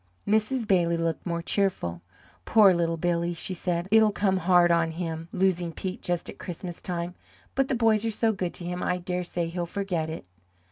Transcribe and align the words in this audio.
Mrs. 0.27 0.67
Bailey 0.67 0.97
looked 0.97 1.27
more 1.27 1.43
cheerful. 1.43 2.01
"Poor 2.43 2.73
little 2.73 2.97
Billy!" 2.97 3.35
she 3.35 3.53
said. 3.53 3.87
"It'll 3.91 4.11
come 4.11 4.37
hard 4.37 4.71
on 4.71 4.89
him, 4.93 5.27
losing 5.31 5.71
Pete 5.71 6.01
just 6.01 6.27
at 6.27 6.39
Christmas 6.39 6.81
time. 6.81 7.13
But 7.53 7.67
the 7.67 7.75
boys 7.75 8.03
are 8.03 8.09
so 8.09 8.31
good 8.31 8.55
to 8.55 8.65
him, 8.65 8.81
I 8.81 8.97
dare 8.97 9.23
say 9.23 9.47
he'll 9.47 9.67
forget 9.67 10.09
it." 10.09 10.25